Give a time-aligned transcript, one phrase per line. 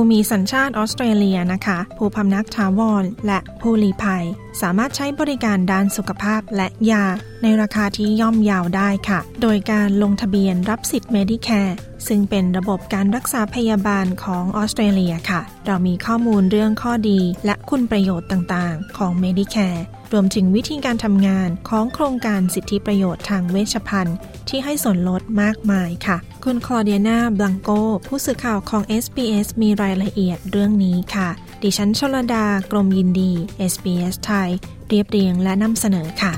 [0.00, 4.24] ผู้มีสัญชาติออสเตรเลียนะคะ ผู้พำนักทาวอนและผู้ลีภัย
[4.60, 7.04] สามารถใช้บริการด้านสุขภาพและยา
[7.42, 11.74] ในราคาที่ย่อมยาวได้ค่ะ โดยการลงทะเบียนรับสิทธิ์ Medicare
[12.06, 19.80] ซึ่งเป็นระบบการรักษาพยาบาลของออสเตรเลียค่ะ เรามีข้อมูลเรื่องข้อดีและคุณประโยชน์ต่างๆ ของ Medicare
[20.12, 24.16] รวมถึงวิธีการทำงานของโครงการสิทธิประโยชน์ทางเวชภัณฑ์
[24.48, 27.70] ที่ให้ส่วนลดมากมายค่ะ คุณคลอเดียนาบลังโก
[28.06, 31.28] ผู้สื่อข่าวของ SBS มีรายละเอียดเรื่องนี้ค่ะ
[31.62, 33.32] ดิฉันชลดากรมยินดี
[33.72, 34.50] SBS ไทย
[34.88, 36.32] เรียบเรียงและนำเสนอค่ะ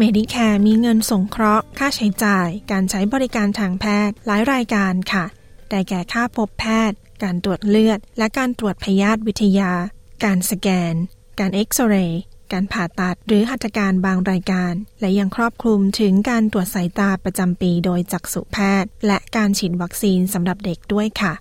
[0.00, 5.24] Medicare มีเงินสงเคราะห์ ค่าใช้จ่าย การใช้บริการทางแพทย์ หลายรายการค่ะ
[5.68, 9.72] ได้แก่ค่าพบแพทย์ การตรวจเลือด และการตรวจพยาธิวิทยา
[10.24, 10.94] การสแกน
[11.40, 21.32] การเอ็กซเรย์การผ่าตัดหรือหัตถการบางรายการ และยังครอบคลุมถึงการตรวจสายตาประจำปีโดยจักษุแพทย์ และการฉีดวัคซีนสำหรับเด็กด้วยค่ะ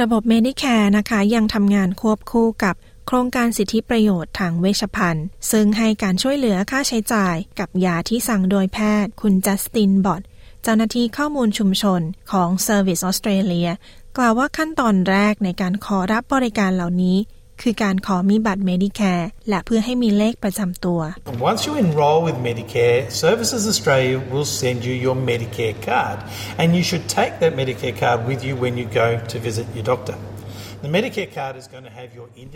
[0.00, 2.74] ระบบ Medicare นะคะยังทำงานควบคู่กับ
[3.06, 10.22] โครงการสิทธิประโยชน์ทางเวชภัณฑ์ ซึ่งให้การช่วยเหลือค่าใช้จ่ายกับยาที่สั่งโดยแพทย์ คุณจัสตินบอด
[10.62, 12.00] เจ้าหน้าที่ข้อมูลชุมชน
[12.32, 13.70] ของ Service Australia
[14.16, 17.18] กล่าวว่าขั้นตอนแรกในการขอรับบริการเหล่านี้
[17.62, 21.00] คือการขอมีบัตร Medicare และเพื่อให้มีเลขประจำตัว
[21.48, 26.18] Once you enroll with Medicare, Services Australia will send you your Medicare card,
[26.60, 29.86] and you should take that Medicare card with you when you go to visit your
[29.92, 30.16] doctor.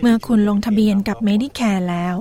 [0.03, 2.15] เมื่อคุณลงทะเบียนกับ Medicare แล้ว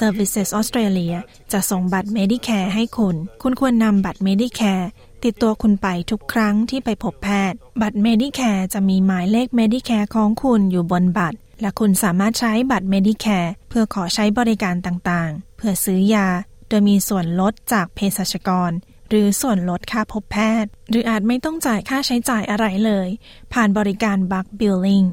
[0.00, 1.16] Services Australia
[1.52, 4.86] จะส่งบัตร Medicare ให้คุณ คุณควรนำบัตร Medicare
[5.24, 16.28] ติดตัวคุณไปทุกครั้งที่ไปพบแพทย์ บัตร Medicare จะมีหมายเลข Medicare ของคุณอยู่บนบัตร และคุณสามารถใช้บัตร Medicare เพื่อขอใช้บริการต่างๆ เพื่อซื้อยา
[16.68, 18.72] โดยมีส่วนลดจากเภสัชกร
[19.08, 23.08] หรือส่วนลดค่าพบแพทย์ หรืออาจไม่ต้องจ่ายค่าใช้จ่ายอะไรเลย
[23.52, 25.06] ผ่านบริการ Bug Billing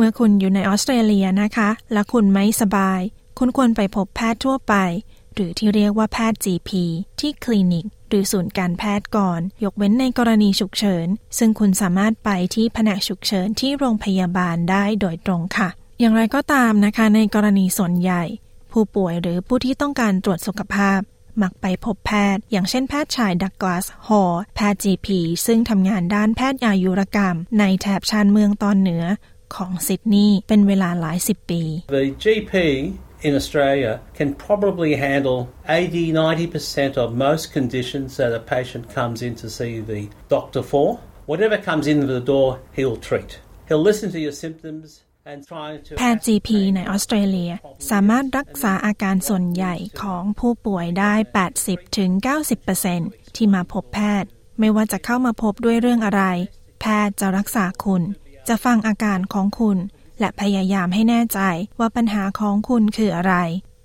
[0.00, 3.00] เมื่อคุณอยู่ในออสเตรเลียนะคะ และคุณไม่สบาย
[3.38, 4.74] คุณควรไปพบแพทย์ทั่วไป
[5.34, 6.70] หรือที่เรียกว่าแพทย์ GP
[7.20, 11.06] ที่คลินิก หรือศูนย์การแพทย์ก่อน ยกเว้นในกรณีฉุกเฉิน
[11.38, 15.68] ซึ่งคุณสามารถไปที่แผนกฉุกเฉินที่โรงพยาบาลได้โดยตรงค่ะ
[16.00, 18.22] อย่างไรก็ตามนะคะ ในกรณีส่วนใหญ่
[18.72, 21.00] ผู้ป่วยหรือผู้ที่ต้องการตรวจสุขภาพ
[21.42, 24.22] มักไปพบแพทย์ อย่างเช่นแพทย์ชายดักกลาสฮอ
[24.56, 25.08] แพทย์ GP
[25.46, 29.04] ซึ่งทำงานด้านแพทย์อายุรกรรม ในแถบชานเมืองตอนเหนือ
[29.56, 31.62] ของซิดนีย์เป็นเวลาหลายสิบปี
[31.96, 32.54] The GP
[33.26, 39.46] in Australia can probably handle 80-90% of most conditions that a patient comes in to
[39.58, 40.88] see the doctor for.
[41.26, 43.30] Whatever comes in the door, he'll treat.
[43.68, 44.88] He'll listen to your symptoms
[45.98, 47.52] แพทย์ GP ในออสเตรเลีย
[47.90, 51.14] สามารถรักษาอาการส่วนใหญ่ของผู้ป่วยได้
[52.64, 56.22] 80-90%ที่มาพบแพทย์ ไม่ว่าจะเข้ามาพบด้วยเรื่องอะไร
[56.80, 58.02] แพทย์จะรักษาคุณ
[58.48, 59.78] จะฟังอาการของคุณ
[60.20, 61.40] และพยายามให้แน่ใจ
[61.78, 63.34] ว่าปัญหาของคุณคืออะไร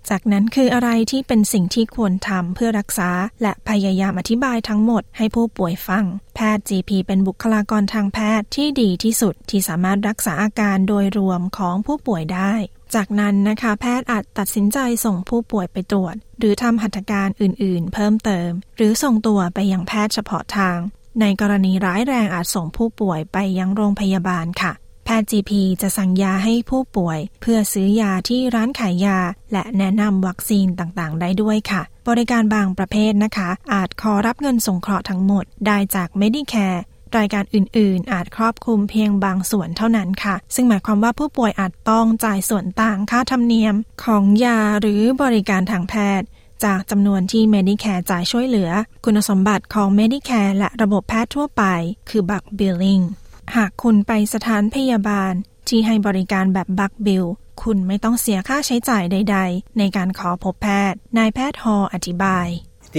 [0.10, 3.10] จากนั้นคืออะไรที่เป็นสิ่งที่ควรทำเพื่อรักษา
[3.42, 12.54] และพยายามอธิบายทั้งหมดให้ผู้ป่วยฟัง แพทย์ GP เป็นบุคลากรทางแพทย์ที่ดีที่สุดที่สามารถรักษาอาการโดยรวมของผู้ป่วยได้
[12.96, 20.78] จากนั้นนะคะแพทย์อาจตัดสินใจส่งผู้ป่วยไปตรวจ หรือทำหัตถการอื่น ๆ เพิ่มเติม หรือส่งตัวไปยังแพทย์เฉพาะทาง
[21.22, 24.72] ในกรณีร้ายแรงอาจส่งผู้ป่วยไปยังโรงพยาบาลค่ะ
[25.06, 25.52] แพทย์ GP
[25.82, 29.18] จะสั่งยาให้ผู้ป่วย เพื่อซื้อยาที่ร้านขายยา
[29.52, 36.80] และแนะนำวัคซีนต่างๆ ได้ด้วยค่ะ บริการบางประเภทนะคะ อาจขอรับเงินสงเคราะห์ทั้งหมดได้จาก Medicare
[37.18, 46.28] รายการอื่น ๆ อาจครอบคลุมเพียงบางส่วนเท่านั้นค่ะ ซึ่งหมายความว่าผู้ป่วยอาจต้องจ่ายส่วนต่างค่าธรรมเนียมของยาหรือบริการทางแพทย์
[46.66, 48.72] จากจำนวนที่ Medicare จ่ายช่วยเหลือ
[49.06, 51.64] คุณสมบัติของ Medicare และระบบแพทย์ทั่วไป
[52.10, 53.04] คือ Bug Billing
[53.56, 55.34] หากคุณไปสถานพยาบาล
[55.70, 57.26] ที่ให้บริการแบบ Bug Bill
[57.64, 62.50] คุณไม่ต้องเสียค่าใช้จ่ายใด ๆ ในการขอพบแพทย์ นายแพทย์ฮออธิบาย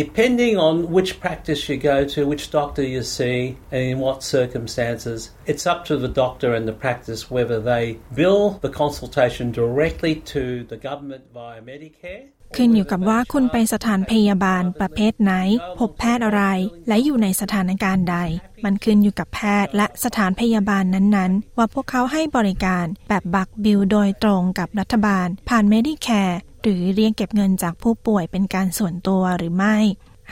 [0.04, 3.38] Depending on which practice you go to, which doctor you see,
[3.70, 7.84] and in what circumstances, it's up to the doctor and the practice whether they
[8.20, 12.24] bill the consultation directly to the government via Medicare.
[12.56, 15.32] ขึ้นอยู่กับว่าคุณไปสถานพยาบาลประเภทไหน
[15.78, 16.42] พบแพทย์อะไร
[16.88, 18.16] และอยู่ในสถานการณ์ใด
[18.64, 29.76] มันขึ้นอยู่กับแพทย์และสถานพยาบาลนั้นๆ ว่าพวกเขาให้บริการแบบ bulk bill โดยตรงกับรัฐบาล ผ่าน Medicare หรือเรียกเก็บเงินจากผู้ป่วยเป็นการส่วนตัวหรือไม่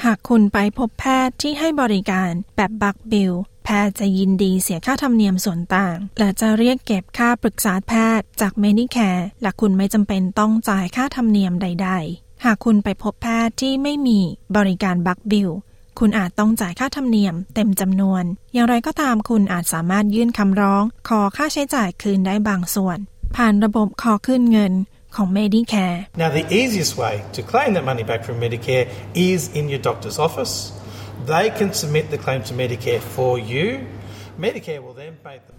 [0.05, 3.33] หากคุณไปพบแพทย์ที่ให้บริการแบบ bulk bill
[3.65, 14.21] แพทย์จะยินดีเสียค่าธรรมเนียมส่วนต่าง และจะเรียกเก็บค่าปรึกษาแพทย์จาก Medicare และคุณไม่จำเป็นต้องจ่ายค่าธรรมเนียมใด ๆ หากคุณไปพบแพทย์ที่ไม่มี
[14.57, 15.51] บริการ bulk bill
[15.99, 22.99] คุณอาจต้องจ่ายค่าธรรมเนียมเต็มจำนวน อย่างไรก็ตามคุณอาจสามารถยื่นคำร้อง ขอค่าใช้จ่ายคืนได้บางส่วน
[23.37, 24.73] ผ่านระบบขอคืนเงิน
[25.17, 28.85] ของ Medicare Now, the easiest way to claim that money back from Medicare
[29.31, 30.55] is in your doctor's office.
[31.27, 33.67] They can submit the claim to Medicare for you.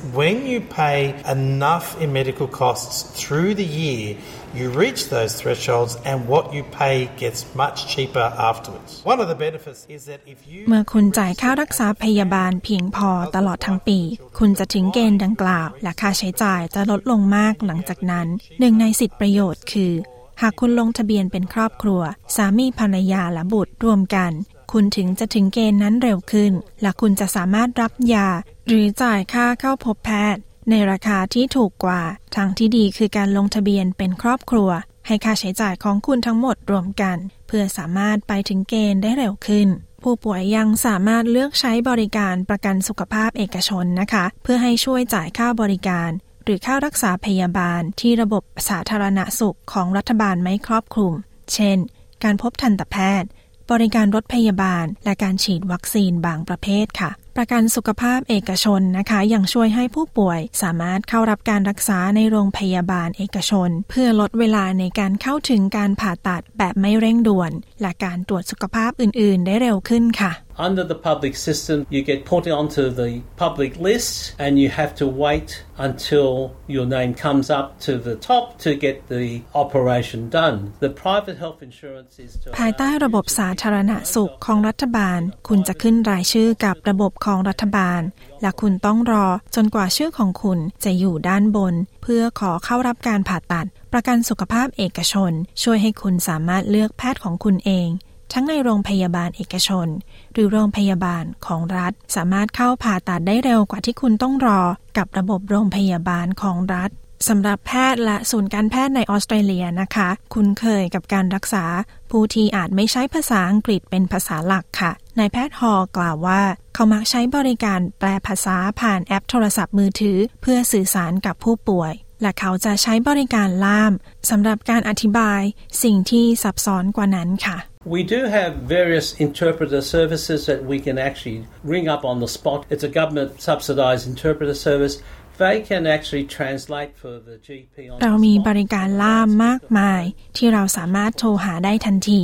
[0.02, 4.18] When you pay enough in medical costs through the year,
[4.52, 9.02] you reach those thresholds and what you pay gets much cheaper afterwards.
[9.04, 14.00] One of the benefits is that if you เมื่อคุณจ่ายค่ารักษาพยาบาลเพียงพอตลอดทั้งปี
[14.40, 18.28] คุณจะถึงเกณฑ์ดังกล่าว และค่าใช้จ่ายจะลดลงมากหลังจากนั้น
[18.60, 19.94] หนึ่งในสิทธิประโยชน์คือ
[20.42, 22.02] หากคุณลงทะเบียนเป็นครอบครัว
[22.36, 24.32] สามีภรรยาและบุตรรวมกัน
[24.72, 28.28] คุณถึงจะถึงเกณฑ์นั้นเร็วขึ้น และคุณจะสามารถรับยา
[28.68, 32.02] หรือจ่ายค่าเข้าพบแพทย์ ในราคาที่ถูกกว่า
[32.36, 34.70] ทางที่ดีคือการลงทะเบียนเป็นครอบครัว
[35.08, 39.68] ให้ค่าใช้จ่ายของคุณทั้งหมดรวมกัน เพื่อสามารถไปถึงเกณฑ์ได้เร็วขึ้น
[40.04, 46.10] ผู้ป่วยยังสามารถเลือกใช้บริการประกันสุขภาพเอกชนนะคะ เพื่อให้ช่วยจ่ายค่าบริการ
[46.44, 51.14] หรือค่ารักษาพยาบาลที่ระบบสาธารณสุขของรัฐบาลไม่ครอบคลุม
[51.54, 51.78] เช่น
[52.24, 53.30] การพบทันตแพทย์
[53.72, 67.52] บริการรถพยาบาล และการฉีดวัคซีนบางประเภทค่ะ ประกันสุขภาพเอกชนนะคะ ยังช่วยให้ผู้ป่วยสามารถเข้ารับการรักษาในโรงพยาบาลเอกชน เพื่อลดเวลาในการเข้าถึงการผ่าตัดแบบไม่เร่งด่วน
[67.82, 74.60] และการตรวจสุขภาพอื่น ๆ ได้เร็วขึ้นค่ะ Under the public system, you get put onto the public list and
[74.60, 79.42] you have to wait until your name comes up to the top to get the
[79.56, 80.74] operation done.
[80.80, 88.02] The private health insurance is to ภายใต้ระบบสาธารณสุขของรัฐบาล คุณจะขึ้นรายชื่อกับระบบของรัฐบาล
[88.42, 91.74] และคุณต้องรอจนกว่าชื่อของคุณจะอยู่ด้านบน
[92.04, 95.32] เพื่อขอเข้ารับการผ่าตัด ประกันสุขภาพเอกชน
[95.64, 97.90] ช่วยให้คุณสามารถเลือกแพทย์ของคุณเอง
[98.34, 99.88] ทั้งในโรงพยาบาลเอกชน
[100.34, 104.62] หรือโรงพยาบาลของรัฐ สามารถเข้าผ่าตัดได้เร็วกว่าที่คุณต้องรอ
[104.98, 106.90] กับระบบโรงพยาบาลของรัฐ
[107.30, 111.66] สำหรับแพทย์และศูนย์การแพทย์ในออสเตรเลียนะคะ คุ้นเคยกับการรักษา
[112.12, 116.42] ผู้ที่อาจไม่ใช้ภาษาอังกฤษเป็นภาษาหลักค่ะนายแพทย์ฮอลกล่าวว่า
[116.74, 123.94] เขามักใช้บริการแปลภาษาผ่านแอปโทรศัพท์มือถือ เพื่อสื่อสารกับผู้ป่วย และเขาจะใช้บริการล่าม
[124.30, 125.42] สำหรับการอธิบาย
[125.84, 132.66] สิ่งที่ซับซ้อนกว่านั้นค่ะ We do have various interpreter services that we can actually ring up on the spot.
[132.70, 135.02] It's a government subsidised interpreter service.
[135.40, 138.46] They can actually translate for the GP on เรา the มี spot.
[138.48, 140.04] บริการล่ามมากมาย
[140.38, 142.22] ที่เราสามารถโทรหาได้ทันที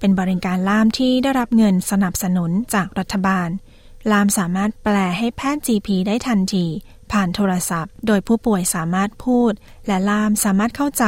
[0.00, 3.48] เป็นบริการล่ามที่ได้รับเงินสนับสนุนจากรัฐบาล
[4.12, 6.66] ล่ามสามารถแปลให้แพทย์ GP ได้ทันที
[7.12, 9.52] ผ่านโทรศัพท์ โดยผู้ป่วยสามารถพูด
[9.86, 11.06] และล่ามสามารถเข้าใจ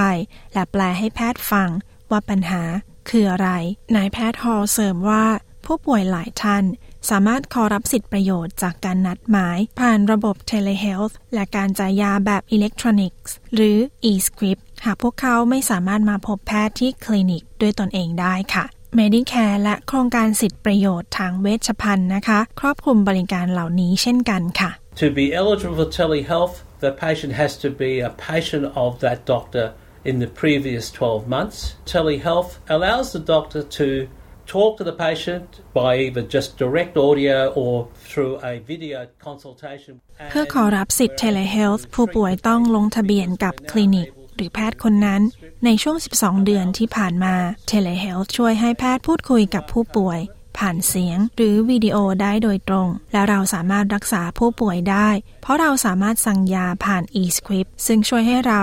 [0.55, 1.69] และแปลให้แพทย์ฟัง
[2.11, 2.63] ว่าปัญหา
[3.11, 3.49] คืออะไร
[3.97, 5.25] นายแพทย์ฮอลเสริมว่า
[5.67, 6.65] ผู้ป่วยหลายท่าน
[7.11, 13.79] สามารถขอรับสิทธิประโยชน์จากการนัดหมาย ผ่านระบบ telehealth และการจ่ายยาแบบอิเล็กทรอนิกส์หรือ
[14.11, 18.65] e-script หากพวกเขาไม่สามารถมาพบแพทย์ที่คลินิกด้วยตนเองได้ค่ะ
[18.99, 24.71] Medicare และโครงการสิทธิประโยชน์ทางเวชภัณฑ์นะคะ ครอบคลุมบริการเหล่านี้เช่นกันค่ะ
[25.03, 26.55] To be eligible for telehealth,
[26.85, 29.67] the patient has to be a patient of that doctor
[30.05, 31.77] in the previous 12 months.
[31.87, 34.09] Telehealth allows the doctor to
[34.47, 39.95] talk to the patient by either just direct audio or through a video consultation.
[40.31, 45.23] เพื่อขอรับสิทธิ์ telehealth ผู้ป่วยต้องลงทะเบียนกับคลินิก หรือแพทย์คนนั้น
[45.65, 47.35] ในช่วง 12 เดือนที่ผ่านมา
[47.71, 50.21] telehealth ช่วยให้แพทย์พูดคุยกับผู้ป่วย
[50.59, 55.09] ผ่านเสียงหรือวิดีโอได้โดยตรง และเราสามารถรักษาผู้ป่วยได้
[55.43, 58.63] เพราะเราสามารถสั่งยาผ่าน e-script ซึ่งช่วยให้เรา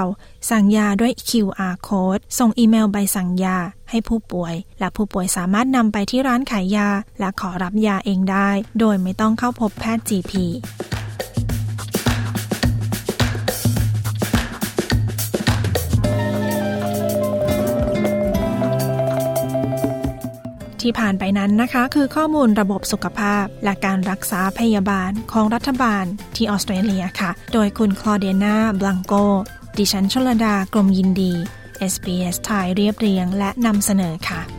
[0.50, 3.58] สั่งยาด้วย QR code ส่งอีเมลใบสั่งยา
[3.90, 10.32] ให้ผู้ป่วย และผู้ป่วยสามารถนำไปที่ร้านขายยา และขอรับยาเองได้ โดยไม่ต้องเข้าพบแพทย์ GP
[20.82, 26.06] ที่ผ่านไปนั้นนะคะ คือข้อมูลระบบสุขภาพ และการรักษาพยาบาลของรัฐบาล
[26.36, 29.14] ที่ออสเตรเลียค่ะ โดยคุณคลอเดนาบลังโก
[29.78, 31.34] ดิฉันชลดากรมยินดี
[31.92, 34.59] SBS ไทยเรียบเรียงและนำเสนอค่ะ